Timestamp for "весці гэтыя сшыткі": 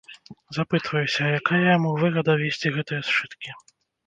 2.45-3.49